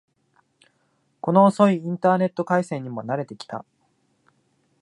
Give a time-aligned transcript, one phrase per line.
[1.21, 3.65] この遅いインターネット回線にも慣れてきた